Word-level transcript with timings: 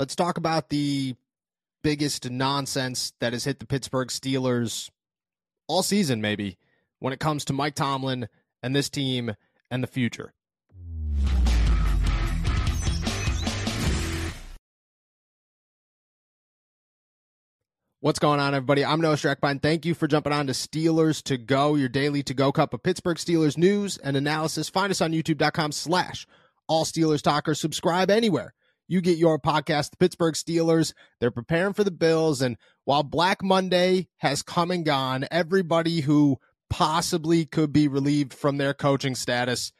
Let's 0.00 0.16
talk 0.16 0.38
about 0.38 0.70
the 0.70 1.14
biggest 1.82 2.30
nonsense 2.30 3.12
that 3.20 3.34
has 3.34 3.44
hit 3.44 3.58
the 3.58 3.66
Pittsburgh 3.66 4.08
Steelers 4.08 4.88
all 5.68 5.82
season, 5.82 6.22
maybe, 6.22 6.56
when 7.00 7.12
it 7.12 7.20
comes 7.20 7.44
to 7.44 7.52
Mike 7.52 7.74
Tomlin 7.74 8.26
and 8.62 8.74
this 8.74 8.88
team 8.88 9.34
and 9.70 9.82
the 9.82 9.86
future. 9.86 10.32
What's 18.00 18.18
going 18.18 18.40
on, 18.40 18.54
everybody? 18.54 18.82
I'm 18.82 19.02
Noah 19.02 19.16
Strackbein. 19.16 19.60
Thank 19.60 19.84
you 19.84 19.92
for 19.92 20.08
jumping 20.08 20.32
on 20.32 20.46
to 20.46 20.54
Steelers 20.54 21.22
to 21.24 21.36
Go, 21.36 21.74
your 21.74 21.90
daily 21.90 22.22
to 22.22 22.32
go 22.32 22.52
cup 22.52 22.72
of 22.72 22.82
Pittsburgh 22.82 23.18
Steelers 23.18 23.58
news 23.58 23.98
and 23.98 24.16
analysis. 24.16 24.70
Find 24.70 24.90
us 24.90 25.02
on 25.02 25.12
youtube.com 25.12 25.72
slash 25.72 26.26
all 26.68 26.86
Steelers 26.86 27.20
talkers. 27.20 27.60
Subscribe 27.60 28.10
anywhere 28.10 28.54
you 28.90 29.00
get 29.00 29.18
your 29.18 29.38
podcast. 29.38 29.92
The 29.92 29.96
Pittsburgh 29.98 30.34
Steelers, 30.34 30.92
they're 31.20 31.30
preparing 31.30 31.74
for 31.74 31.84
the 31.84 31.92
Bills. 31.92 32.42
And 32.42 32.56
while 32.84 33.04
Black 33.04 33.40
Monday 33.40 34.08
has 34.18 34.42
come 34.42 34.72
and 34.72 34.84
gone, 34.84 35.26
everybody 35.30 36.00
who 36.00 36.38
possibly 36.68 37.46
could 37.46 37.72
be 37.72 37.86
relieved 37.86 38.34
from 38.34 38.56
their 38.56 38.74
coaching 38.74 39.14
status 39.14 39.72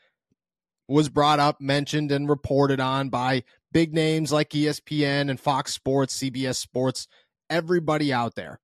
was 0.87 1.09
brought 1.09 1.41
up, 1.41 1.61
mentioned, 1.61 2.13
and 2.13 2.29
reported 2.29 2.79
on 2.79 3.09
by 3.09 3.43
big 3.73 3.93
names 3.93 4.33
like 4.33 4.51
ESPN 4.51 5.29
and 5.29 5.41
Fox 5.41 5.75
Sports, 5.75 6.17
CBS 6.17 6.57
Sports 6.57 7.09
everybody 7.51 8.13
out 8.13 8.37
there, 8.37 8.61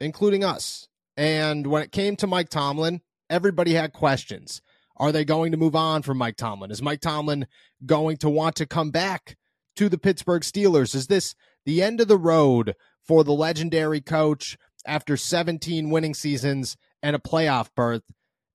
including 0.00 0.42
us. 0.42 0.88
And 1.16 1.66
when 1.66 1.82
it 1.82 1.92
came 1.92 2.16
to 2.16 2.26
Mike 2.26 2.48
Tomlin, 2.48 3.02
everybody 3.28 3.74
had 3.74 3.92
questions. 3.92 4.62
Are 4.96 5.12
they 5.12 5.26
going 5.26 5.52
to 5.52 5.58
move 5.58 5.76
on 5.76 6.00
from 6.02 6.16
Mike 6.16 6.36
Tomlin? 6.36 6.70
Is 6.70 6.80
Mike 6.80 7.00
Tomlin 7.00 7.46
going 7.84 8.16
to 8.18 8.30
want 8.30 8.56
to 8.56 8.66
come 8.66 8.90
back 8.90 9.36
to 9.76 9.88
the 9.88 9.98
Pittsburgh 9.98 10.42
Steelers? 10.42 10.94
Is 10.94 11.06
this 11.06 11.34
the 11.64 11.82
end 11.82 12.00
of 12.00 12.08
the 12.08 12.18
road 12.18 12.74
for 13.02 13.24
the 13.24 13.32
legendary 13.32 14.00
coach 14.00 14.56
after 14.86 15.16
17 15.16 15.90
winning 15.90 16.14
seasons 16.14 16.76
and 17.02 17.14
a 17.14 17.20
playoff 17.20 17.68
berth? 17.74 18.02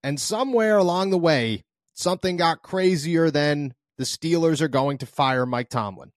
And 0.03 0.19
somewhere 0.19 0.77
along 0.77 1.09
the 1.09 1.17
way, 1.17 1.63
something 1.93 2.37
got 2.37 2.61
crazier 2.61 3.31
than 3.31 3.73
the 3.97 4.03
Steelers 4.03 4.61
are 4.61 4.67
going 4.67 4.97
to 4.99 5.05
fire 5.05 5.45
Mike 5.45 5.69
Tomlin. 5.69 6.11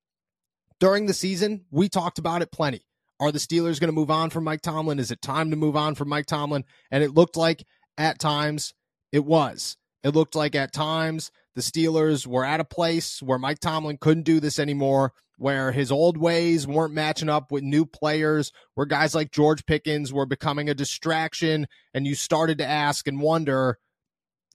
During 0.80 1.06
the 1.06 1.14
season, 1.14 1.64
we 1.70 1.88
talked 1.88 2.18
about 2.18 2.42
it 2.42 2.52
plenty. 2.52 2.84
Are 3.20 3.32
the 3.32 3.38
Steelers 3.38 3.80
going 3.80 3.88
to 3.88 3.92
move 3.92 4.10
on 4.10 4.30
from 4.30 4.44
Mike 4.44 4.62
Tomlin? 4.62 4.98
Is 4.98 5.10
it 5.10 5.20
time 5.20 5.50
to 5.50 5.56
move 5.56 5.76
on 5.76 5.94
from 5.94 6.08
Mike 6.08 6.26
Tomlin? 6.26 6.64
And 6.90 7.02
it 7.02 7.14
looked 7.14 7.36
like 7.36 7.64
at 7.96 8.18
times 8.18 8.74
it 9.10 9.24
was. 9.24 9.76
It 10.04 10.14
looked 10.14 10.36
like 10.36 10.54
at 10.54 10.72
times 10.72 11.32
the 11.58 11.62
Steelers 11.64 12.24
were 12.24 12.44
at 12.44 12.60
a 12.60 12.64
place 12.64 13.20
where 13.20 13.36
Mike 13.36 13.58
Tomlin 13.58 13.98
couldn't 14.00 14.22
do 14.22 14.38
this 14.38 14.60
anymore, 14.60 15.12
where 15.38 15.72
his 15.72 15.90
old 15.90 16.16
ways 16.16 16.68
weren't 16.68 16.94
matching 16.94 17.28
up 17.28 17.50
with 17.50 17.64
new 17.64 17.84
players, 17.84 18.52
where 18.74 18.86
guys 18.86 19.12
like 19.12 19.32
George 19.32 19.66
Pickens 19.66 20.12
were 20.12 20.24
becoming 20.24 20.70
a 20.70 20.74
distraction. 20.74 21.66
And 21.92 22.06
you 22.06 22.14
started 22.14 22.58
to 22.58 22.64
ask 22.64 23.08
and 23.08 23.20
wonder 23.20 23.80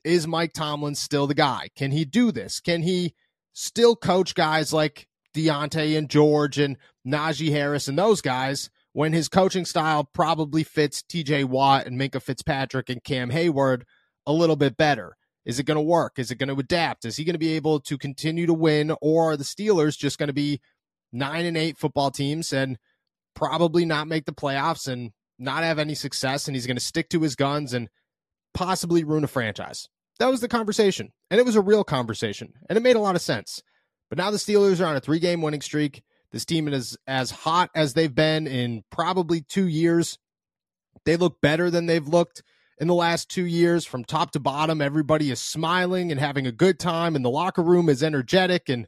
is 0.05 0.27
Mike 0.27 0.53
Tomlin 0.53 0.95
still 0.95 1.27
the 1.27 1.33
guy? 1.33 1.67
Can 1.75 1.91
he 1.91 2.05
do 2.05 2.31
this? 2.31 2.61
Can 2.61 2.83
he 2.83 3.15
still 3.51 3.97
coach 3.97 4.33
guys 4.33 4.71
like 4.71 5.07
Diontae 5.35 5.97
and 5.97 6.09
George 6.09 6.57
and 6.57 6.77
Najee 7.05 7.51
Harris 7.51 7.89
and 7.89 7.99
those 7.99 8.21
guys 8.21 8.69
when 8.93 9.11
his 9.11 9.27
coaching 9.27 9.65
style 9.65 10.05
probably 10.05 10.63
fits 10.63 11.03
TJ 11.03 11.45
Watt 11.45 11.85
and 11.85 11.99
Minkah 11.99 12.21
Fitzpatrick 12.21 12.89
and 12.89 13.03
Cam 13.03 13.29
Hayward 13.29 13.85
a 14.25 14.31
little 14.31 14.55
bit 14.55 14.77
better. 14.77 15.17
Is 15.45 15.59
it 15.59 15.65
going 15.65 15.75
to 15.75 15.81
work? 15.81 16.17
Is 16.17 16.31
it 16.31 16.35
going 16.35 16.49
to 16.49 16.59
adapt? 16.59 17.05
Is 17.05 17.17
he 17.17 17.23
going 17.23 17.33
to 17.33 17.39
be 17.39 17.53
able 17.53 17.79
to 17.81 17.97
continue 17.97 18.45
to 18.45 18.53
win 18.53 18.95
or 19.01 19.31
are 19.31 19.37
the 19.37 19.43
Steelers 19.43 19.97
just 19.97 20.17
going 20.17 20.27
to 20.27 20.33
be 20.33 20.61
9 21.11 21.45
and 21.45 21.57
8 21.57 21.77
football 21.77 22.11
teams 22.11 22.53
and 22.53 22.77
probably 23.35 23.85
not 23.85 24.07
make 24.07 24.25
the 24.25 24.31
playoffs 24.31 24.87
and 24.87 25.11
not 25.37 25.63
have 25.63 25.79
any 25.79 25.95
success 25.95 26.47
and 26.47 26.55
he's 26.55 26.67
going 26.67 26.77
to 26.77 26.83
stick 26.83 27.09
to 27.09 27.21
his 27.21 27.35
guns 27.35 27.73
and 27.73 27.89
possibly 28.53 29.03
ruin 29.03 29.23
a 29.23 29.27
franchise? 29.27 29.89
That 30.19 30.29
was 30.29 30.41
the 30.41 30.47
conversation. 30.47 31.11
And 31.29 31.39
it 31.39 31.45
was 31.45 31.55
a 31.55 31.61
real 31.61 31.83
conversation 31.83 32.53
and 32.69 32.77
it 32.77 32.83
made 32.83 32.95
a 32.95 33.01
lot 33.01 33.15
of 33.15 33.21
sense. 33.21 33.61
But 34.09 34.17
now 34.17 34.31
the 34.31 34.37
Steelers 34.37 34.79
are 34.79 34.85
on 34.87 34.95
a 34.95 35.01
three 35.01 35.19
game 35.19 35.41
winning 35.41 35.61
streak. 35.61 36.03
This 36.31 36.45
team 36.45 36.67
is 36.67 36.97
as 37.05 37.31
hot 37.31 37.69
as 37.75 37.93
they've 37.93 38.13
been 38.13 38.47
in 38.47 38.83
probably 38.91 39.41
two 39.41 39.67
years. 39.67 40.17
They 41.05 41.17
look 41.17 41.41
better 41.41 41.69
than 41.69 41.85
they've 41.85 42.07
looked 42.07 42.43
in 42.79 42.87
the 42.87 42.93
last 42.93 43.29
two 43.29 43.45
years 43.45 43.85
from 43.85 44.03
top 44.03 44.31
to 44.31 44.39
bottom. 44.39 44.81
Everybody 44.81 45.31
is 45.31 45.39
smiling 45.39 46.11
and 46.11 46.19
having 46.19 46.47
a 46.47 46.51
good 46.51 46.79
time, 46.79 47.15
and 47.15 47.23
the 47.23 47.29
locker 47.29 47.61
room 47.61 47.89
is 47.89 48.03
energetic. 48.03 48.69
And, 48.69 48.87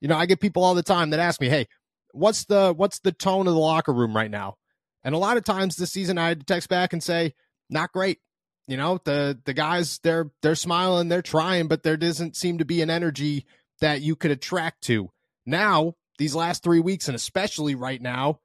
you 0.00 0.08
know, 0.08 0.16
I 0.16 0.26
get 0.26 0.40
people 0.40 0.64
all 0.64 0.74
the 0.74 0.82
time 0.82 1.10
that 1.10 1.20
ask 1.20 1.40
me, 1.40 1.48
hey, 1.48 1.66
what's 2.12 2.44
the 2.44 2.72
what's 2.74 3.00
the 3.00 3.12
tone 3.12 3.46
of 3.46 3.54
the 3.54 3.60
locker 3.60 3.92
room 3.92 4.16
right 4.16 4.30
now? 4.30 4.56
And 5.04 5.14
a 5.14 5.18
lot 5.18 5.36
of 5.36 5.44
times 5.44 5.76
this 5.76 5.92
season 5.92 6.18
I 6.18 6.28
had 6.28 6.40
to 6.40 6.46
text 6.46 6.68
back 6.68 6.92
and 6.92 7.02
say, 7.02 7.34
not 7.70 7.92
great. 7.92 8.18
You 8.66 8.76
know, 8.76 8.98
the 9.04 9.38
the 9.44 9.54
guys 9.54 10.00
they're 10.02 10.30
they're 10.42 10.54
smiling, 10.54 11.08
they're 11.08 11.22
trying, 11.22 11.68
but 11.68 11.82
there 11.82 11.96
doesn't 11.96 12.36
seem 12.36 12.58
to 12.58 12.64
be 12.64 12.82
an 12.82 12.90
energy 12.90 13.46
that 13.80 14.02
you 14.02 14.16
could 14.16 14.30
attract 14.30 14.82
to. 14.84 15.10
Now, 15.44 15.94
these 16.18 16.34
last 16.34 16.64
three 16.64 16.80
weeks, 16.80 17.08
and 17.08 17.14
especially 17.14 17.74
right 17.74 18.00
now, 18.00 18.40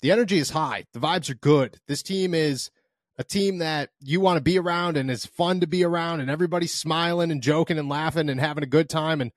the 0.00 0.12
energy 0.12 0.38
is 0.38 0.50
high. 0.50 0.84
The 0.94 1.00
vibes 1.00 1.28
are 1.28 1.34
good. 1.34 1.78
This 1.88 2.02
team 2.02 2.32
is 2.32 2.70
a 3.18 3.24
team 3.24 3.58
that 3.58 3.90
you 4.00 4.20
want 4.20 4.36
to 4.36 4.42
be 4.42 4.58
around 4.58 4.96
and 4.96 5.10
is 5.10 5.26
fun 5.26 5.60
to 5.60 5.66
be 5.66 5.84
around, 5.84 6.20
and 6.20 6.30
everybody's 6.30 6.72
smiling 6.72 7.30
and 7.30 7.42
joking 7.42 7.78
and 7.78 7.88
laughing 7.88 8.30
and 8.30 8.40
having 8.40 8.62
a 8.62 8.68
good 8.68 8.88
time 8.88 9.20
and 9.20 9.32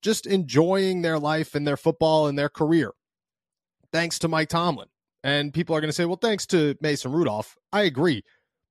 just 0.00 0.26
enjoying 0.26 1.02
their 1.02 1.18
life 1.18 1.54
and 1.54 1.66
their 1.66 1.76
football 1.76 2.28
and 2.28 2.38
their 2.38 2.48
career. 2.48 2.92
Thanks 3.92 4.18
to 4.20 4.28
Mike 4.28 4.48
Tomlin. 4.48 4.88
And 5.24 5.52
people 5.52 5.74
are 5.74 5.80
going 5.80 5.88
to 5.88 5.94
say, 5.96 6.04
well, 6.04 6.18
thanks 6.20 6.46
to 6.46 6.76
Mason 6.80 7.10
Rudolph. 7.10 7.56
I 7.72 7.82
agree. 7.82 8.22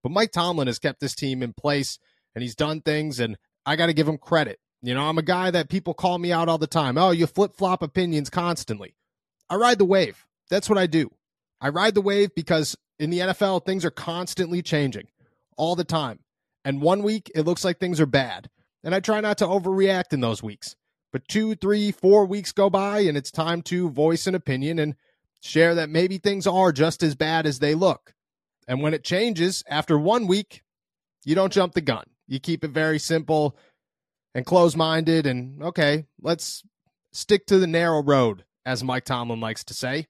But 0.02 0.14
Mike 0.14 0.32
Tomlin 0.32 0.68
has 0.68 0.80
kept 0.80 1.02
this 1.02 1.16
team 1.16 1.44
in 1.44 1.52
place 1.52 2.00
and 2.34 2.42
he's 2.42 2.56
done 2.56 2.82
things, 2.82 3.20
and 3.20 3.38
I 3.66 3.76
got 3.76 3.88
to 3.88 3.94
give 3.94 4.08
him 4.08 4.18
credit. 4.18 4.60
You 4.82 4.94
know, 4.94 5.04
I'm 5.04 5.18
a 5.18 5.24
guy 5.24 5.52
that 5.52 5.70
people 5.70 5.94
call 5.94 6.18
me 6.18 6.32
out 6.32 6.48
all 6.48 6.58
the 6.58 6.68
time. 6.68 6.98
Oh, 6.98 7.12
you 7.12 7.28
flip 7.28 7.56
flop 7.56 7.82
opinions 7.82 8.30
constantly. 8.30 8.96
I 9.50 9.56
ride 9.56 9.80
the 9.80 9.86
wave. 9.86 10.26
That's 10.50 10.70
what 10.70 10.78
I 10.78 10.86
do. 10.86 11.12
I 11.60 11.70
ride 11.70 11.96
the 11.96 12.02
wave 12.02 12.36
because 12.36 12.76
in 13.00 13.10
the 13.10 13.20
NFL, 13.20 13.66
things 13.66 13.86
are 13.86 13.92
constantly 13.92 14.62
changing 14.62 15.08
all 15.58 15.76
the 15.76 15.84
time. 15.84 16.20
And 16.64 16.82
one 16.82 17.04
week, 17.04 17.32
it 17.36 17.44
looks 17.44 17.64
like 17.64 17.80
things 17.80 18.00
are 18.00 18.06
bad. 18.06 18.50
And 18.84 18.94
I 18.94 19.00
try 19.00 19.22
not 19.22 19.38
to 19.40 19.46
overreact 19.46 20.14
in 20.14 20.22
those 20.22 20.42
weeks. 20.44 20.76
But 21.12 21.28
two, 21.28 21.56
three, 21.56 21.92
four 21.92 22.26
weeks 22.26 22.52
go 22.52 22.70
by, 22.70 23.00
and 23.00 23.18
it's 23.18 23.32
time 23.32 23.62
to 23.64 23.90
voice 23.90 24.28
an 24.28 24.36
opinion 24.36 24.80
and 24.80 24.96
share 25.42 25.76
that 25.76 25.90
maybe 25.90 26.18
things 26.18 26.48
are 26.48 26.72
just 26.72 27.04
as 27.04 27.16
bad 27.16 27.46
as 27.46 27.60
they 27.60 27.76
look. 27.76 28.14
And 28.68 28.82
when 28.82 28.94
it 28.94 29.04
changes 29.04 29.64
after 29.70 29.98
one 29.98 30.28
week, 30.28 30.64
you 31.24 31.36
don't 31.36 31.54
jump 31.54 31.74
the 31.74 31.82
gun. 31.82 32.06
You 32.28 32.40
keep 32.40 32.64
it 32.64 32.72
very 32.72 33.00
simple 33.00 33.56
and 34.34 34.46
close 34.46 34.76
minded 34.76 35.26
and 35.26 35.62
okay, 35.64 36.06
let's 36.22 36.64
stick 37.14 37.46
to 37.48 37.60
the 37.60 37.68
narrow 37.68 38.04
road, 38.04 38.44
as 38.66 38.84
Mike 38.84 39.06
Tomlin 39.06 39.40
likes 39.40 39.64
to 39.66 39.74
say. 39.74 40.08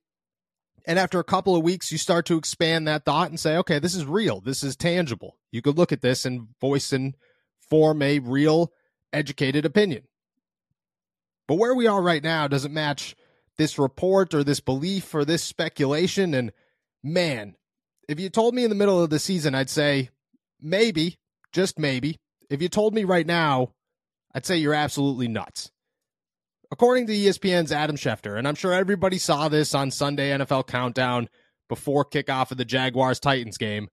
And 0.88 1.00
after 1.00 1.20
a 1.20 1.24
couple 1.24 1.56
of 1.56 1.64
weeks, 1.64 1.92
you 1.92 1.98
start 1.98 2.26
to 2.28 2.38
expand 2.38 2.88
that 2.88 3.06
thought 3.06 3.30
and 3.30 3.40
say, 3.40 3.58
okay, 3.58 3.80
this 3.80 3.96
is 3.96 4.06
real. 4.06 4.40
This 4.40 4.64
is 4.64 4.76
tangible. 4.76 5.38
You 5.52 5.62
could 5.62 5.78
look 5.78 5.92
at 5.92 6.02
this 6.02 6.26
and 6.26 6.48
voice 6.62 6.94
and 6.94 7.16
form 7.70 8.02
a 8.02 8.20
real, 8.20 8.72
educated 9.12 9.66
opinion. 9.66 10.04
But 11.48 11.56
where 11.56 11.74
we 11.74 11.88
are 11.88 12.02
right 12.02 12.24
now 12.24 12.48
doesn't 12.48 12.74
match 12.74 13.16
this 13.58 13.80
report 13.80 14.34
or 14.34 14.44
this 14.44 14.60
belief 14.60 15.14
or 15.16 15.26
this 15.26 15.44
speculation. 15.44 16.34
And 16.34 16.52
man, 17.04 17.56
if 18.08 18.20
you 18.20 18.30
told 18.30 18.54
me 18.54 18.64
in 18.64 18.70
the 18.70 18.76
middle 18.76 19.02
of 19.02 19.10
the 19.10 19.20
season, 19.20 19.56
I'd 19.56 19.70
say 19.70 20.10
maybe, 20.62 21.18
just 21.52 21.80
maybe. 21.80 22.18
If 22.50 22.62
you 22.62 22.70
told 22.70 22.94
me 22.94 23.04
right 23.04 23.26
now, 23.26 23.74
I'd 24.34 24.46
say 24.46 24.58
you're 24.58 24.74
absolutely 24.74 25.28
nuts. 25.28 25.72
According 26.72 27.08
to 27.08 27.14
ESPN's 27.14 27.72
Adam 27.72 27.96
Schefter, 27.96 28.38
and 28.38 28.48
I'm 28.48 28.56
sure 28.56 28.74
everybody 28.74 29.18
saw 29.18 29.50
this 29.50 29.76
on 29.76 29.92
Sunday 29.92 30.32
NFL 30.32 30.68
Countdown 30.68 31.30
before 31.70 32.06
kickoff 32.06 32.52
of 32.52 32.58
the 32.58 32.66
Jaguars 32.66 33.20
Titans 33.20 33.58
game, 33.58 33.88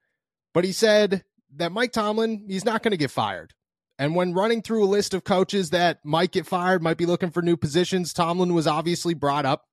but 0.55 0.65
he 0.65 0.73
said 0.73 1.25
that 1.57 1.73
Mike 1.73 1.93
Tomlin, 1.93 2.45
he's 2.49 2.65
not 2.65 2.83
going 2.83 2.93
to 2.93 2.97
get 2.97 3.11
fired. 3.11 3.53
And 3.99 4.17
when 4.17 4.33
running 4.33 4.63
through 4.63 4.85
a 4.85 4.87
list 4.87 5.15
of 5.15 5.25
coaches 5.25 5.71
that 5.71 5.99
might 6.05 6.33
get 6.33 6.47
fired, 6.47 6.83
might 6.83 6.97
be 6.97 7.07
looking 7.07 7.31
for 7.31 7.43
new 7.43 7.57
positions, 7.57 8.13
Tomlin 8.13 8.55
was 8.55 8.67
obviously 8.67 9.15
brought 9.15 9.47
up. 9.47 9.65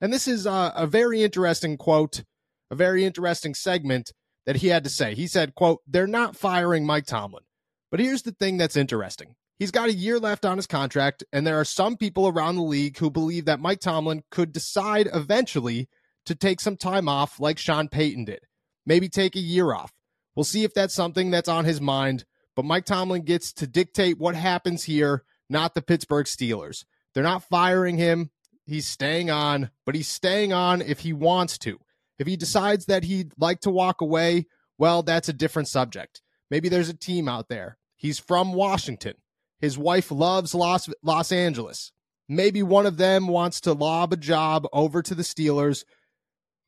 And 0.00 0.12
this 0.12 0.28
is 0.28 0.46
a, 0.46 0.72
a 0.76 0.86
very 0.86 1.22
interesting 1.22 1.76
quote, 1.76 2.24
a 2.70 2.74
very 2.74 3.04
interesting 3.04 3.54
segment 3.54 4.12
that 4.46 4.56
he 4.56 4.68
had 4.68 4.84
to 4.84 4.90
say. 4.90 5.14
He 5.14 5.26
said, 5.26 5.54
quote, 5.54 5.80
they're 5.86 6.06
not 6.06 6.36
firing 6.36 6.86
Mike 6.86 7.06
Tomlin. 7.06 7.44
But 7.90 8.00
here's 8.00 8.22
the 8.22 8.32
thing 8.32 8.56
that's 8.56 8.76
interesting. 8.76 9.34
He's 9.58 9.70
got 9.70 9.88
a 9.88 9.94
year 9.94 10.18
left 10.18 10.44
on 10.44 10.58
his 10.58 10.66
contract, 10.66 11.22
and 11.32 11.46
there 11.46 11.60
are 11.60 11.64
some 11.64 11.96
people 11.96 12.26
around 12.26 12.56
the 12.56 12.62
league 12.62 12.98
who 12.98 13.10
believe 13.10 13.44
that 13.44 13.60
Mike 13.60 13.80
Tomlin 13.80 14.24
could 14.30 14.52
decide 14.52 15.08
eventually 15.14 15.88
to 16.26 16.34
take 16.34 16.60
some 16.60 16.76
time 16.76 17.08
off 17.08 17.38
like 17.38 17.58
Sean 17.58 17.88
Payton 17.88 18.24
did. 18.24 18.40
Maybe 18.84 19.08
take 19.08 19.36
a 19.36 19.40
year 19.40 19.72
off. 19.72 19.92
We'll 20.34 20.44
see 20.44 20.64
if 20.64 20.74
that's 20.74 20.94
something 20.94 21.30
that's 21.30 21.48
on 21.48 21.64
his 21.64 21.80
mind, 21.80 22.24
but 22.56 22.64
Mike 22.64 22.84
Tomlin 22.84 23.22
gets 23.22 23.52
to 23.54 23.66
dictate 23.66 24.18
what 24.18 24.34
happens 24.34 24.84
here, 24.84 25.22
not 25.48 25.74
the 25.74 25.82
Pittsburgh 25.82 26.26
Steelers. 26.26 26.84
They're 27.12 27.22
not 27.22 27.44
firing 27.44 27.96
him. 27.96 28.30
he's 28.66 28.86
staying 28.86 29.30
on, 29.30 29.70
but 29.86 29.94
he's 29.94 30.08
staying 30.08 30.52
on 30.52 30.82
if 30.82 31.00
he 31.00 31.12
wants 31.12 31.58
to. 31.58 31.78
If 32.18 32.26
he 32.26 32.36
decides 32.36 32.86
that 32.86 33.04
he'd 33.04 33.32
like 33.38 33.60
to 33.60 33.70
walk 33.70 34.00
away, 34.00 34.46
well, 34.78 35.02
that's 35.02 35.28
a 35.28 35.32
different 35.32 35.68
subject. 35.68 36.22
Maybe 36.50 36.68
there's 36.68 36.88
a 36.88 36.94
team 36.94 37.28
out 37.28 37.48
there. 37.48 37.78
He's 37.96 38.18
from 38.18 38.52
Washington. 38.52 39.14
His 39.60 39.78
wife 39.78 40.10
loves 40.10 40.54
Los, 40.54 40.88
Los 41.02 41.32
Angeles. 41.32 41.92
Maybe 42.28 42.62
one 42.62 42.86
of 42.86 42.96
them 42.96 43.28
wants 43.28 43.60
to 43.62 43.72
lob 43.72 44.12
a 44.12 44.16
job 44.16 44.66
over 44.72 45.02
to 45.02 45.14
the 45.14 45.22
Steelers 45.22 45.84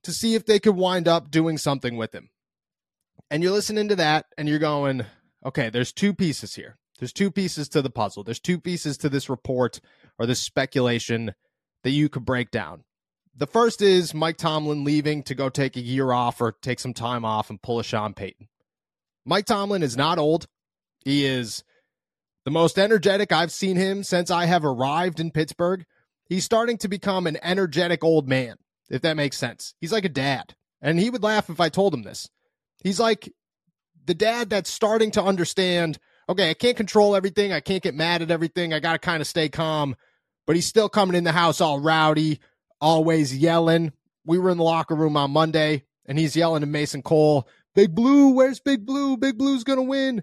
to 0.04 0.12
see 0.12 0.34
if 0.34 0.46
they 0.46 0.60
could 0.60 0.76
wind 0.76 1.08
up 1.08 1.30
doing 1.30 1.58
something 1.58 1.96
with 1.96 2.14
him. 2.14 2.28
And 3.30 3.42
you're 3.42 3.52
listening 3.52 3.88
to 3.88 3.96
that 3.96 4.26
and 4.38 4.48
you're 4.48 4.58
going, 4.58 5.04
okay, 5.44 5.70
there's 5.70 5.92
two 5.92 6.14
pieces 6.14 6.54
here. 6.54 6.78
There's 6.98 7.12
two 7.12 7.30
pieces 7.30 7.68
to 7.70 7.82
the 7.82 7.90
puzzle. 7.90 8.22
There's 8.22 8.40
two 8.40 8.60
pieces 8.60 8.96
to 8.98 9.08
this 9.08 9.28
report 9.28 9.80
or 10.18 10.26
this 10.26 10.40
speculation 10.40 11.34
that 11.82 11.90
you 11.90 12.08
could 12.08 12.24
break 12.24 12.50
down. 12.50 12.84
The 13.36 13.46
first 13.46 13.82
is 13.82 14.14
Mike 14.14 14.38
Tomlin 14.38 14.84
leaving 14.84 15.22
to 15.24 15.34
go 15.34 15.48
take 15.48 15.76
a 15.76 15.80
year 15.80 16.12
off 16.12 16.40
or 16.40 16.52
take 16.52 16.80
some 16.80 16.94
time 16.94 17.24
off 17.24 17.50
and 17.50 17.60
pull 17.60 17.78
a 17.78 17.84
Sean 17.84 18.14
Payton. 18.14 18.48
Mike 19.26 19.44
Tomlin 19.44 19.82
is 19.82 19.96
not 19.96 20.18
old. 20.18 20.46
He 21.04 21.26
is 21.26 21.62
the 22.46 22.52
most 22.52 22.78
energetic 22.78 23.32
I've 23.32 23.50
seen 23.50 23.76
him 23.76 24.04
since 24.04 24.31
I 24.31 24.46
have 24.46 24.64
arrived 24.64 25.19
in 25.19 25.32
Pittsburgh. 25.32 25.84
He's 26.28 26.44
starting 26.44 26.78
to 26.78 26.88
become 26.88 27.26
an 27.26 27.37
energetic 27.43 28.04
old 28.04 28.28
man, 28.28 28.54
if 28.88 29.02
that 29.02 29.16
makes 29.16 29.37
sense. 29.37 29.75
He's 29.81 29.90
like 29.90 30.04
a 30.04 30.08
dad. 30.08 30.54
And 30.81 31.00
he 31.00 31.10
would 31.10 31.25
laugh 31.25 31.50
if 31.50 31.58
I 31.58 31.69
told 31.70 31.93
him 31.93 32.04
this. 32.04 32.31
He's 32.84 33.00
like 33.00 33.32
the 34.04 34.14
dad 34.14 34.48
that's 34.48 34.70
starting 34.70 35.10
to 35.12 35.22
understand 35.22 35.98
okay, 36.28 36.50
I 36.50 36.54
can't 36.54 36.76
control 36.76 37.14
everything. 37.14 37.52
I 37.52 37.60
can't 37.60 37.82
get 37.82 37.94
mad 37.94 38.22
at 38.22 38.31
everything. 38.31 38.72
I 38.72 38.81
got 38.81 38.93
to 38.93 38.98
kind 38.98 39.20
of 39.20 39.26
stay 39.26 39.48
calm. 39.48 39.96
But 40.46 40.56
he's 40.56 40.66
still 40.66 40.88
coming 40.88 41.16
in 41.16 41.25
the 41.25 41.32
house 41.32 41.60
all 41.60 41.81
rowdy, 41.81 42.40
always 42.81 43.37
yelling. 43.37 43.93
We 44.25 44.38
were 44.38 44.50
in 44.50 44.58
the 44.58 44.64
locker 44.64 44.94
room 44.94 45.16
on 45.16 45.31
Monday, 45.31 45.84
and 46.04 46.19
he's 46.19 46.37
yelling 46.37 46.60
to 46.60 46.66
Mason 46.66 47.02
Cole, 47.02 47.48
Big 47.75 47.94
Blue, 47.94 48.31
where's 48.31 48.58
Big 48.58 48.84
Blue? 48.84 49.16
Big 49.16 49.38
Blue's 49.38 49.64
going 49.64 49.78
to 49.78 49.84
win. 49.84 50.22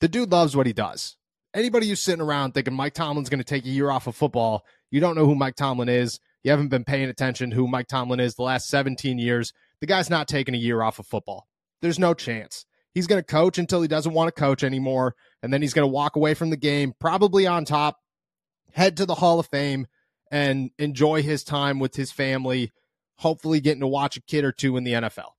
The 0.00 0.08
dude 0.08 0.30
loves 0.30 0.56
what 0.56 0.66
he 0.66 0.72
does. 0.72 1.16
Anybody 1.54 1.88
who's 1.88 2.00
sitting 2.00 2.20
around 2.20 2.52
thinking 2.52 2.74
Mike 2.74 2.94
Tomlin's 2.94 3.28
going 3.28 3.38
to 3.38 3.44
take 3.44 3.64
a 3.64 3.68
year 3.68 3.88
off 3.88 4.08
of 4.08 4.16
football, 4.16 4.64
you 4.90 4.98
don't 4.98 5.14
know 5.14 5.24
who 5.24 5.36
Mike 5.36 5.54
Tomlin 5.54 5.88
is. 5.88 6.18
You 6.42 6.50
haven't 6.50 6.68
been 6.68 6.84
paying 6.84 7.08
attention 7.08 7.50
to 7.50 7.56
who 7.56 7.68
Mike 7.68 7.86
Tomlin 7.86 8.18
is 8.18 8.34
the 8.34 8.42
last 8.42 8.68
17 8.68 9.18
years. 9.18 9.52
The 9.80 9.86
guy's 9.86 10.10
not 10.10 10.26
taking 10.26 10.54
a 10.54 10.58
year 10.58 10.82
off 10.82 10.98
of 10.98 11.06
football. 11.06 11.46
There's 11.80 11.98
no 11.98 12.12
chance. 12.12 12.66
He's 12.92 13.06
going 13.06 13.20
to 13.20 13.26
coach 13.26 13.56
until 13.56 13.82
he 13.82 13.88
doesn't 13.88 14.12
want 14.12 14.34
to 14.34 14.40
coach 14.40 14.64
anymore. 14.64 15.14
And 15.42 15.52
then 15.52 15.62
he's 15.62 15.74
going 15.74 15.84
to 15.84 15.92
walk 15.92 16.16
away 16.16 16.34
from 16.34 16.50
the 16.50 16.56
game, 16.56 16.92
probably 16.98 17.46
on 17.46 17.64
top, 17.64 17.98
head 18.72 18.96
to 18.96 19.06
the 19.06 19.14
Hall 19.14 19.38
of 19.38 19.46
Fame, 19.46 19.86
and 20.30 20.70
enjoy 20.78 21.22
his 21.22 21.44
time 21.44 21.78
with 21.78 21.94
his 21.94 22.10
family, 22.10 22.72
hopefully 23.16 23.60
getting 23.60 23.80
to 23.80 23.86
watch 23.86 24.16
a 24.16 24.22
kid 24.22 24.44
or 24.44 24.52
two 24.52 24.76
in 24.76 24.82
the 24.82 24.94
NFL. 24.94 25.30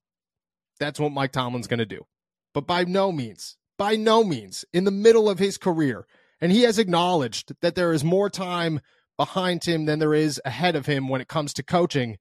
That's 0.80 1.00
what 1.00 1.12
Mike 1.12 1.34
Tomlin's 1.34 1.68
going 1.68 1.80
to 1.80 1.86
do. 1.86 2.06
But 2.54 2.68
by 2.68 2.86
no 2.86 3.12
means, 3.12 3.58
by 3.78 3.96
no 3.96 4.24
means, 4.24 4.66
in 4.74 4.84
the 4.84 4.92
middle 4.92 5.30
of 5.30 5.40
his 5.40 5.58
career, 5.58 6.06
and 6.40 6.52
he 6.52 6.64
has 6.64 6.80
acknowledged 6.80 7.54
that 7.62 7.76
there 7.76 7.94
is 7.94 8.04
more 8.04 8.30
time 8.30 8.80
behind 9.18 9.64
him 9.64 9.86
than 9.86 10.00
there 10.00 10.14
is 10.14 10.42
ahead 10.46 10.76
of 10.76 10.86
him 10.86 11.08
when 11.08 11.22
it 11.22 11.28
comes 11.28 11.54
to 11.54 11.64
coaching. 11.64 12.18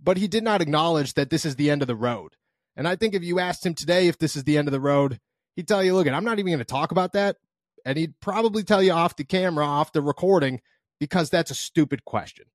But 0.00 0.16
he 0.16 0.28
did 0.28 0.44
not 0.44 0.60
acknowledge 0.60 1.14
that 1.14 1.30
this 1.30 1.44
is 1.44 1.56
the 1.56 1.70
end 1.70 1.82
of 1.82 1.88
the 1.88 1.96
road. 1.96 2.36
And 2.76 2.88
I 2.88 2.96
think 2.96 3.14
if 3.14 3.22
you 3.22 3.38
asked 3.38 3.64
him 3.64 3.74
today 3.74 4.08
if 4.08 4.18
this 4.18 4.36
is 4.36 4.44
the 4.44 4.58
end 4.58 4.68
of 4.68 4.72
the 4.72 4.80
road, 4.80 5.20
he'd 5.54 5.68
tell 5.68 5.82
you, 5.82 5.94
look, 5.94 6.08
I'm 6.08 6.24
not 6.24 6.38
even 6.38 6.52
going 6.52 6.58
to 6.58 6.64
talk 6.64 6.90
about 6.90 7.12
that. 7.12 7.36
And 7.84 7.96
he'd 7.96 8.18
probably 8.20 8.64
tell 8.64 8.82
you 8.82 8.92
off 8.92 9.16
the 9.16 9.24
camera, 9.24 9.64
off 9.64 9.92
the 9.92 10.02
recording, 10.02 10.60
because 10.98 11.30
that's 11.30 11.50
a 11.50 11.54
stupid 11.54 12.04
question. 12.04 12.46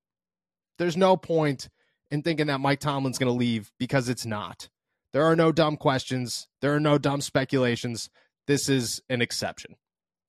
There's 0.77 0.97
no 0.97 1.15
point 1.15 1.69
in 2.11 2.21
thinking 2.21 2.47
that 2.47 2.59
Mike 2.59 2.79
Tomlin's 2.79 3.17
going 3.17 3.31
to 3.31 3.37
leave 3.37 3.71
because 3.79 4.09
it's 4.09 4.25
not. 4.25 4.69
There 5.13 5.23
are 5.23 5.35
no 5.35 5.51
dumb 5.51 5.77
questions. 5.77 6.47
There 6.61 6.75
are 6.75 6.79
no 6.79 6.97
dumb 6.97 7.21
speculations. 7.21 8.09
This 8.49 8.67
is 8.67 9.01
an 9.09 9.21
exception. 9.21 9.77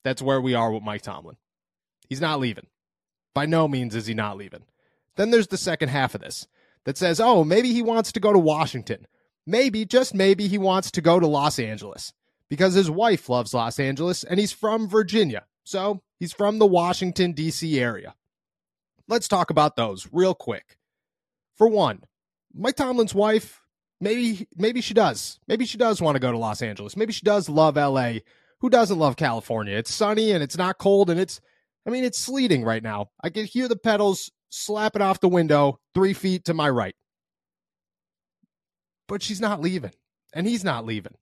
That's 0.04 0.22
where 0.22 0.40
we 0.40 0.54
are 0.54 0.70
with 0.70 0.84
Mike 0.84 1.02
Tomlin. 1.02 1.36
He's 2.08 2.20
not 2.20 2.38
leaving. 2.38 2.68
By 3.34 3.46
no 3.46 3.66
means 3.66 3.96
is 3.96 4.06
he 4.06 4.14
not 4.14 4.36
leaving. 4.36 4.62
Then 5.16 5.32
there's 5.32 5.48
the 5.48 5.58
second 5.58 5.88
half 5.88 6.14
of 6.14 6.20
this 6.20 6.46
that 6.84 6.96
says, 6.96 7.20
oh, 7.20 7.42
maybe 7.42 7.72
he 7.72 7.82
wants 7.82 8.12
to 8.12 8.20
go 8.20 8.32
to 8.32 8.38
Washington 8.38 9.08
maybe, 9.50 9.84
just 9.84 10.14
maybe, 10.14 10.48
he 10.48 10.58
wants 10.58 10.90
to 10.92 11.00
go 11.00 11.20
to 11.20 11.26
Los 11.26 11.58
Angeles 11.58 12.12
because 12.48 12.74
his 12.74 12.90
wife 12.90 13.28
loves 13.28 13.52
Los 13.52 13.78
Angeles 13.78 14.24
and 14.24 14.38
he's 14.38 14.52
from 14.52 14.88
Virginia. 14.88 15.44
So 15.64 16.02
he's 16.18 16.32
from 16.32 16.58
the 16.58 16.66
Washington, 16.66 17.32
D.C. 17.32 17.78
area. 17.78 18.14
Let's 19.08 19.28
talk 19.28 19.50
about 19.50 19.76
those 19.76 20.08
real 20.12 20.34
quick. 20.34 20.76
For 21.56 21.68
one, 21.68 22.04
Mike 22.54 22.76
Tomlin's 22.76 23.14
wife, 23.14 23.60
maybe 24.00 24.46
maybe 24.56 24.80
she 24.80 24.94
does. 24.94 25.38
Maybe 25.46 25.64
she 25.64 25.78
does 25.78 26.00
want 26.00 26.16
to 26.16 26.20
go 26.20 26.32
to 26.32 26.38
Los 26.38 26.62
Angeles. 26.62 26.96
Maybe 26.96 27.12
she 27.12 27.24
does 27.24 27.48
love 27.48 27.76
LA. 27.76 28.14
Who 28.60 28.70
doesn't 28.70 28.98
love 28.98 29.16
California? 29.16 29.76
It's 29.76 29.92
sunny 29.92 30.32
and 30.32 30.42
it's 30.42 30.56
not 30.56 30.78
cold 30.78 31.10
and 31.10 31.18
it's 31.18 31.40
I 31.86 31.90
mean 31.90 32.04
it's 32.04 32.18
sleeting 32.18 32.64
right 32.64 32.82
now. 32.82 33.10
I 33.22 33.30
can 33.30 33.46
hear 33.46 33.68
the 33.68 33.76
pedals 33.76 34.30
slapping 34.50 35.02
off 35.02 35.20
the 35.20 35.28
window 35.28 35.78
three 35.94 36.12
feet 36.12 36.44
to 36.46 36.54
my 36.54 36.68
right 36.68 36.94
but 39.10 39.22
she's 39.22 39.40
not 39.40 39.60
leaving 39.60 39.90
and 40.32 40.46
he's 40.46 40.62
not 40.62 40.86
leaving. 40.86 41.14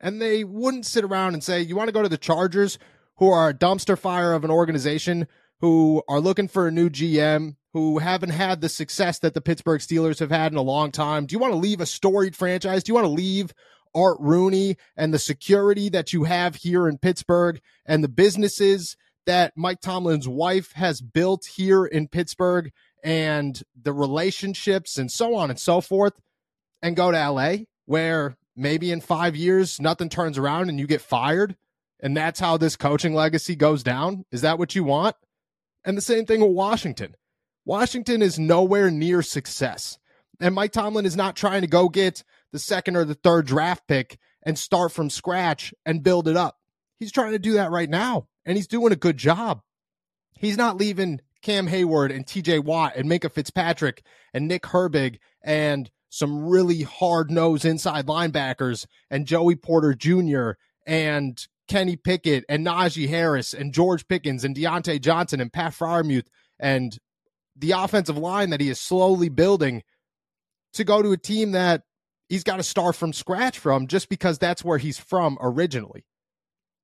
And 0.00 0.20
they 0.20 0.42
wouldn't 0.42 0.86
sit 0.86 1.04
around 1.04 1.34
and 1.34 1.44
say, 1.44 1.60
You 1.60 1.76
want 1.76 1.88
to 1.88 1.92
go 1.92 2.02
to 2.02 2.08
the 2.08 2.16
Chargers, 2.16 2.78
who 3.18 3.30
are 3.30 3.50
a 3.50 3.54
dumpster 3.54 3.98
fire 3.98 4.32
of 4.32 4.42
an 4.42 4.50
organization, 4.50 5.28
who 5.60 6.02
are 6.08 6.18
looking 6.18 6.48
for 6.48 6.66
a 6.66 6.70
new 6.70 6.88
GM, 6.88 7.56
who 7.76 7.98
haven't 7.98 8.30
had 8.30 8.62
the 8.62 8.70
success 8.70 9.18
that 9.18 9.34
the 9.34 9.40
Pittsburgh 9.42 9.82
Steelers 9.82 10.18
have 10.20 10.30
had 10.30 10.50
in 10.50 10.56
a 10.56 10.62
long 10.62 10.90
time? 10.90 11.26
Do 11.26 11.34
you 11.34 11.38
want 11.38 11.52
to 11.52 11.58
leave 11.58 11.82
a 11.82 11.86
storied 11.86 12.34
franchise? 12.34 12.82
Do 12.82 12.90
you 12.90 12.94
want 12.94 13.04
to 13.04 13.10
leave 13.10 13.52
Art 13.94 14.16
Rooney 14.18 14.76
and 14.96 15.12
the 15.12 15.18
security 15.18 15.90
that 15.90 16.14
you 16.14 16.24
have 16.24 16.54
here 16.54 16.88
in 16.88 16.96
Pittsburgh 16.96 17.60
and 17.84 18.02
the 18.02 18.08
businesses 18.08 18.96
that 19.26 19.52
Mike 19.56 19.82
Tomlin's 19.82 20.26
wife 20.26 20.72
has 20.72 21.02
built 21.02 21.44
here 21.44 21.84
in 21.84 22.08
Pittsburgh 22.08 22.72
and 23.04 23.62
the 23.78 23.92
relationships 23.92 24.96
and 24.96 25.12
so 25.12 25.34
on 25.34 25.50
and 25.50 25.60
so 25.60 25.82
forth? 25.82 26.14
and 26.82 26.96
go 26.96 27.10
to 27.10 27.30
LA 27.30 27.56
where 27.86 28.36
maybe 28.54 28.90
in 28.90 29.00
five 29.00 29.36
years 29.36 29.80
nothing 29.80 30.08
turns 30.08 30.38
around 30.38 30.68
and 30.68 30.78
you 30.78 30.86
get 30.86 31.00
fired 31.00 31.56
and 32.00 32.16
that's 32.16 32.40
how 32.40 32.56
this 32.56 32.76
coaching 32.76 33.14
legacy 33.14 33.56
goes 33.56 33.82
down? 33.82 34.24
Is 34.30 34.42
that 34.42 34.58
what 34.58 34.74
you 34.74 34.84
want? 34.84 35.16
And 35.84 35.96
the 35.96 36.02
same 36.02 36.26
thing 36.26 36.40
with 36.40 36.50
Washington. 36.50 37.16
Washington 37.66 38.22
is 38.22 38.38
nowhere 38.38 38.90
near 38.90 39.20
success. 39.22 39.98
And 40.40 40.54
Mike 40.54 40.72
Tomlin 40.72 41.04
is 41.04 41.16
not 41.16 41.34
trying 41.34 41.62
to 41.62 41.66
go 41.66 41.88
get 41.88 42.22
the 42.52 42.58
second 42.58 42.96
or 42.96 43.04
the 43.04 43.14
third 43.14 43.46
draft 43.46 43.86
pick 43.88 44.18
and 44.44 44.56
start 44.56 44.92
from 44.92 45.10
scratch 45.10 45.74
and 45.84 46.02
build 46.02 46.28
it 46.28 46.36
up. 46.36 46.58
He's 46.98 47.12
trying 47.12 47.32
to 47.32 47.38
do 47.38 47.54
that 47.54 47.72
right 47.72 47.90
now, 47.90 48.28
and 48.46 48.56
he's 48.56 48.68
doing 48.68 48.92
a 48.92 48.96
good 48.96 49.16
job. 49.16 49.62
He's 50.38 50.56
not 50.56 50.76
leaving 50.76 51.20
Cam 51.42 51.66
Hayward 51.66 52.12
and 52.12 52.24
TJ 52.24 52.62
Watt 52.64 52.94
and 52.96 53.10
Minkah 53.10 53.32
Fitzpatrick 53.32 54.04
and 54.32 54.46
Nick 54.46 54.62
Herbig 54.62 55.18
and 55.42 55.90
some 56.08 56.46
really 56.46 56.82
hard 56.82 57.30
nosed 57.30 57.64
inside 57.64 58.06
linebackers 58.06 58.86
and 59.10 59.26
Joey 59.26 59.56
Porter 59.56 59.92
Jr. 59.92 60.52
and 60.86 61.44
Kenny 61.68 61.96
Pickett 61.96 62.44
and 62.48 62.64
Najee 62.64 63.08
Harris 63.08 63.52
and 63.52 63.74
George 63.74 64.06
Pickens 64.06 64.44
and 64.44 64.54
Diontae 64.54 65.00
Johnson 65.00 65.40
and 65.40 65.52
Pat 65.52 65.72
Freiermuth 65.72 66.26
and 66.58 66.98
the 67.58 67.72
offensive 67.72 68.18
line 68.18 68.50
that 68.50 68.60
he 68.60 68.68
is 68.68 68.80
slowly 68.80 69.28
building 69.28 69.82
to 70.74 70.84
go 70.84 71.02
to 71.02 71.12
a 71.12 71.16
team 71.16 71.52
that 71.52 71.82
he's 72.28 72.44
got 72.44 72.56
to 72.56 72.62
start 72.62 72.96
from 72.96 73.12
scratch 73.12 73.58
from 73.58 73.86
just 73.86 74.08
because 74.08 74.38
that's 74.38 74.64
where 74.64 74.78
he's 74.78 74.98
from 74.98 75.38
originally. 75.40 76.04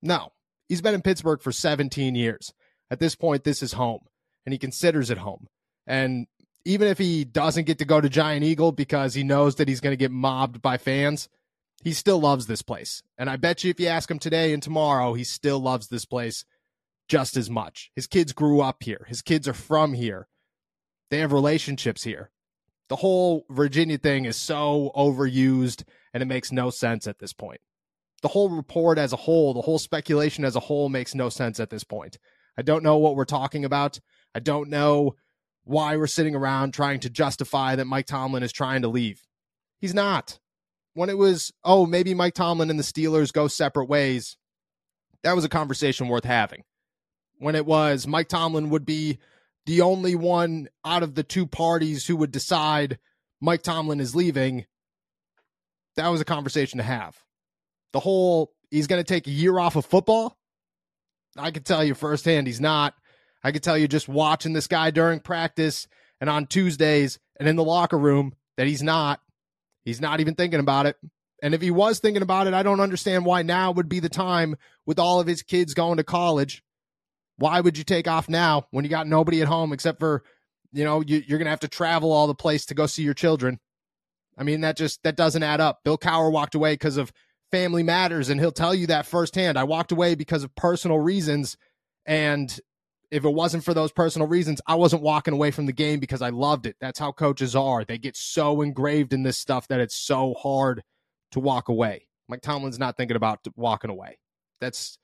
No, 0.01 0.29
he's 0.67 0.81
been 0.81 0.95
in 0.95 1.01
Pittsburgh 1.01 1.41
for 1.41 1.51
17 1.51 2.15
years. 2.15 2.53
At 2.89 2.99
this 2.99 3.15
point, 3.15 3.43
this 3.43 3.63
is 3.63 3.73
home, 3.73 4.01
and 4.45 4.53
he 4.53 4.59
considers 4.59 5.09
it 5.09 5.17
home. 5.17 5.47
And 5.87 6.27
even 6.65 6.87
if 6.87 6.97
he 6.97 7.25
doesn't 7.25 7.65
get 7.65 7.79
to 7.79 7.85
go 7.85 7.99
to 8.01 8.09
Giant 8.09 8.43
Eagle 8.43 8.71
because 8.71 9.13
he 9.13 9.23
knows 9.23 9.55
that 9.55 9.67
he's 9.67 9.81
going 9.81 9.93
to 9.93 9.97
get 9.97 10.11
mobbed 10.11 10.61
by 10.61 10.77
fans, 10.77 11.29
he 11.83 11.91
still 11.93 12.19
loves 12.19 12.47
this 12.47 12.61
place. 12.61 13.03
And 13.17 13.29
I 13.29 13.35
bet 13.35 13.63
you 13.63 13.69
if 13.69 13.79
you 13.79 13.87
ask 13.87 14.09
him 14.09 14.19
today 14.19 14.53
and 14.53 14.63
tomorrow, 14.63 15.13
he 15.13 15.23
still 15.23 15.59
loves 15.59 15.87
this 15.87 16.05
place 16.05 16.45
just 17.09 17.35
as 17.35 17.49
much. 17.49 17.91
His 17.95 18.07
kids 18.07 18.31
grew 18.31 18.61
up 18.61 18.83
here, 18.83 19.05
his 19.09 19.21
kids 19.21 19.47
are 19.47 19.53
from 19.53 19.93
here, 19.93 20.27
they 21.13 21.19
have 21.19 21.31
relationships 21.31 22.03
here. 22.03 22.31
The 22.89 22.95
whole 22.95 23.45
Virginia 23.49 23.97
thing 23.97 24.25
is 24.25 24.35
so 24.35 24.91
overused 24.95 25.83
and 26.13 26.23
it 26.23 26.25
makes 26.25 26.51
no 26.51 26.69
sense 26.69 27.07
at 27.07 27.19
this 27.19 27.33
point. 27.33 27.61
The 28.23 28.29
whole 28.29 28.49
report 28.49 28.97
as 28.97 29.13
a 29.13 29.17
whole, 29.17 29.53
the 29.53 29.61
whole 29.61 29.79
speculation 29.79 30.43
as 30.43 30.55
a 30.55 30.61
whole 30.61 30.89
makes 30.89 31.13
no 31.13 31.29
sense 31.29 31.59
at 31.59 31.69
this 31.69 31.83
point. 31.83 32.17
I 32.57 32.61
don't 32.61 32.83
know 32.83 32.97
what 32.97 33.15
we're 33.15 33.25
talking 33.25 33.63
about. 33.63 33.99
I 34.33 34.39
don't 34.39 34.69
know 34.69 35.15
why 35.65 35.97
we're 35.97 36.07
sitting 36.07 36.35
around 36.35 36.73
trying 36.73 36.99
to 37.01 37.09
justify 37.09 37.75
that 37.75 37.85
Mike 37.85 38.07
Tomlin 38.07 38.43
is 38.43 38.51
trying 38.51 38.81
to 38.81 38.87
leave. 38.87 39.21
He's 39.79 39.93
not. 39.93 40.39
When 40.93 41.09
it 41.09 41.17
was, 41.17 41.51
oh, 41.63 41.85
maybe 41.85 42.13
Mike 42.13 42.33
Tomlin 42.33 42.69
and 42.69 42.79
the 42.79 42.83
Steelers 42.83 43.33
go 43.33 43.47
separate 43.47 43.89
ways, 43.89 44.37
that 45.23 45.35
was 45.35 45.45
a 45.45 45.49
conversation 45.49 46.07
worth 46.07 46.25
having. 46.25 46.63
When 47.37 47.55
it 47.55 47.65
was 47.65 48.07
Mike 48.07 48.29
Tomlin 48.29 48.69
would 48.69 48.85
be 48.85 49.19
the 49.65 49.81
only 49.81 50.15
one 50.15 50.67
out 50.83 51.03
of 51.03 51.15
the 51.15 51.23
two 51.23 51.47
parties 51.47 52.05
who 52.05 52.15
would 52.17 52.31
decide 52.31 52.99
Mike 53.41 53.63
Tomlin 53.63 53.99
is 53.99 54.15
leaving, 54.15 54.65
that 55.95 56.07
was 56.07 56.21
a 56.21 56.25
conversation 56.25 56.77
to 56.77 56.83
have. 56.83 57.17
The 57.93 57.99
whole 57.99 58.51
he's 58.71 58.87
going 58.87 59.03
to 59.03 59.07
take 59.07 59.27
a 59.27 59.31
year 59.31 59.59
off 59.59 59.75
of 59.75 59.85
football. 59.85 60.37
I 61.37 61.51
can 61.51 61.63
tell 61.63 61.83
you 61.83 61.93
firsthand 61.93 62.47
he's 62.47 62.61
not. 62.61 62.95
I 63.43 63.51
can 63.51 63.61
tell 63.61 63.77
you 63.77 63.87
just 63.87 64.07
watching 64.07 64.53
this 64.53 64.67
guy 64.67 64.91
during 64.91 65.19
practice 65.19 65.87
and 66.21 66.29
on 66.29 66.47
Tuesdays 66.47 67.19
and 67.39 67.47
in 67.47 67.55
the 67.55 67.63
locker 67.63 67.97
room 67.97 68.33
that 68.57 68.67
he's 68.67 68.83
not. 68.83 69.19
He's 69.83 70.01
not 70.01 70.19
even 70.21 70.35
thinking 70.35 70.59
about 70.59 70.85
it. 70.85 70.95
And 71.41 71.53
if 71.53 71.61
he 71.61 71.71
was 71.71 71.99
thinking 71.99 72.21
about 72.21 72.47
it, 72.47 72.53
I 72.53 72.63
don't 72.63 72.79
understand 72.79 73.25
why 73.25 73.41
now 73.41 73.71
would 73.71 73.89
be 73.89 73.99
the 73.99 74.09
time 74.09 74.55
with 74.85 74.97
all 74.97 75.19
of 75.19 75.27
his 75.27 75.41
kids 75.43 75.73
going 75.73 75.97
to 75.97 76.03
college. 76.03 76.63
Why 77.43 77.59
would 77.59 77.77
you 77.77 77.83
take 77.83 78.07
off 78.07 78.29
now 78.29 78.67
when 78.71 78.85
you 78.85 78.89
got 78.89 79.05
nobody 79.05 79.41
at 79.41 79.49
home 79.49 79.73
except 79.73 79.99
for, 79.99 80.23
you 80.71 80.85
know, 80.85 81.01
you, 81.01 81.21
are 81.35 81.39
to 81.39 81.49
have 81.49 81.59
to 81.59 81.67
travel 81.67 82.13
all 82.13 82.25
the 82.25 82.33
place 82.33 82.65
to 82.67 82.73
go 82.73 82.85
see 82.85 83.03
your 83.03 83.13
children? 83.13 83.59
I 84.37 84.43
mean, 84.43 84.61
that 84.61 84.77
just 84.77 85.03
that 85.03 85.17
doesn't 85.17 85.43
add 85.43 85.59
up. 85.59 85.81
Bill 85.83 85.97
Cowher 85.97 86.31
walked 86.31 86.55
away 86.55 86.75
because 86.75 86.95
of 86.95 87.11
family 87.51 87.83
matters, 87.83 88.29
and 88.29 88.39
he'll 88.39 88.53
tell 88.53 88.73
you 88.73 88.87
that 88.87 89.05
firsthand. 89.05 89.59
I 89.59 89.65
walked 89.65 89.91
away 89.91 90.15
because 90.15 90.45
of 90.45 90.55
personal 90.55 90.99
reasons, 90.99 91.57
and 92.05 92.57
if 93.11 93.25
it 93.25 93.33
wasn't 93.33 93.65
for 93.65 93.73
those 93.73 93.91
personal 93.91 94.29
reasons, 94.29 94.61
I 94.65 94.75
wasn't 94.75 95.01
walking 95.01 95.33
away 95.33 95.51
from 95.51 95.65
the 95.65 95.73
game 95.73 95.99
because 95.99 96.21
I 96.21 96.29
loved 96.29 96.65
it. 96.65 96.77
That's 96.79 96.99
how 96.99 97.11
coaches 97.11 97.57
are. 97.57 97.83
They 97.83 97.97
get 97.97 98.15
so 98.15 98.61
engraved 98.61 99.11
in 99.11 99.23
this 99.23 99.37
stuff 99.37 99.67
that 99.67 99.81
it's 99.81 99.95
so 99.95 100.33
hard 100.35 100.81
to 101.31 101.41
walk 101.41 101.67
away. 101.67 102.07
Mike 102.29 102.41
Tomlin's 102.41 102.79
not 102.79 102.95
thinking 102.95 103.17
about 103.17 103.39
walking 103.57 103.91
away. 103.91 104.17
That's 104.61 104.97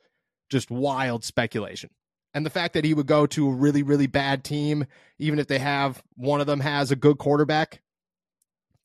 just 0.49 0.71
wild 0.71 1.25
speculation. 1.25 1.89
And 2.33 2.45
the 2.45 2.51
fact 2.51 2.73
that 2.75 2.85
he 2.85 2.93
would 2.93 3.07
go 3.07 3.25
to 3.27 3.49
a 3.49 3.53
really, 3.53 3.81
really 3.81 4.07
bad 4.07 4.43
team, 4.43 4.85
even 5.17 5.39
if 5.39 5.47
they 5.47 5.59
have 5.59 6.03
one 6.15 6.41
of 6.41 6.47
them 6.47 6.59
has 6.59 6.91
a 6.91 6.95
good 6.95 7.17
quarterback, 7.17 7.81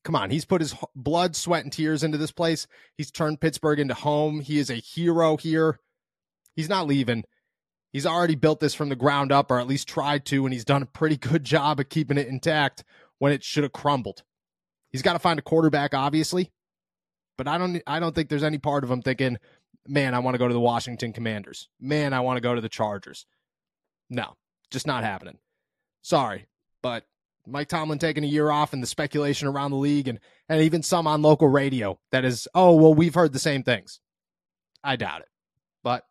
come 0.03 0.15
on, 0.15 0.29
he's 0.29 0.45
put 0.45 0.61
his 0.61 0.75
blood, 0.95 1.35
sweat, 1.35 1.63
and 1.63 1.71
tears 1.71 2.03
into 2.03 2.17
this 2.17 2.31
place. 2.31 2.67
He's 2.97 3.11
turned 3.11 3.41
Pittsburgh 3.41 3.79
into 3.79 3.93
home. 3.93 4.39
He 4.39 4.59
is 4.59 4.69
a 4.69 4.75
hero 4.75 5.37
here. 5.37 5.79
He's 6.55 6.69
not 6.69 6.87
leaving. 6.87 7.23
He's 7.91 8.05
already 8.05 8.35
built 8.35 8.59
this 8.59 8.73
from 8.73 8.89
the 8.89 8.95
ground 8.95 9.31
up, 9.31 9.51
or 9.51 9.59
at 9.59 9.67
least 9.67 9.87
tried 9.87 10.25
to, 10.25 10.45
and 10.45 10.53
he's 10.53 10.65
done 10.65 10.81
a 10.81 10.87
pretty 10.87 11.17
good 11.17 11.43
job 11.45 11.79
of 11.79 11.89
keeping 11.89 12.17
it 12.17 12.27
intact 12.27 12.83
when 13.19 13.31
it 13.31 13.43
should 13.43 13.63
have 13.63 13.73
crumbled. 13.73 14.23
He's 14.91 15.01
got 15.01 15.13
to 15.13 15.19
find 15.19 15.39
a 15.39 15.43
quarterback, 15.43 15.93
obviously, 15.93 16.51
but 17.37 17.47
I 17.47 17.57
don't. 17.57 17.81
I 17.87 17.99
don't 17.99 18.15
think 18.15 18.29
there's 18.29 18.43
any 18.43 18.57
part 18.57 18.83
of 18.83 18.91
him 18.91 19.01
thinking, 19.01 19.37
"Man, 19.87 20.13
I 20.13 20.19
want 20.19 20.35
to 20.35 20.39
go 20.39 20.47
to 20.47 20.53
the 20.53 20.59
Washington 20.59 21.13
Commanders. 21.13 21.69
Man, 21.79 22.13
I 22.13 22.21
want 22.21 22.37
to 22.37 22.41
go 22.41 22.55
to 22.55 22.61
the 22.61 22.69
Chargers." 22.69 23.25
No, 24.09 24.35
just 24.71 24.87
not 24.87 25.03
happening. 25.03 25.39
Sorry, 26.01 26.47
but 26.81 27.05
Mike 27.47 27.67
Tomlin 27.67 27.99
taking 27.99 28.23
a 28.23 28.27
year 28.27 28.51
off 28.51 28.73
and 28.73 28.81
the 28.81 28.87
speculation 28.87 29.47
around 29.47 29.71
the 29.71 29.77
league 29.77 30.07
and, 30.07 30.19
and 30.49 30.61
even 30.61 30.83
some 30.83 31.07
on 31.07 31.21
local 31.21 31.47
radio 31.47 31.99
that 32.11 32.25
is, 32.25 32.47
oh, 32.55 32.75
well, 32.75 32.93
we've 32.93 33.13
heard 33.13 33.33
the 33.33 33.39
same 33.39 33.63
things. 33.63 33.99
I 34.83 34.95
doubt 34.95 35.21
it. 35.21 35.29
But 35.83 36.05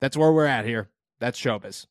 that's 0.00 0.16
where 0.16 0.32
we're 0.32 0.46
at 0.46 0.64
here. 0.64 0.90
That's 1.20 1.40
showbiz. 1.40 1.86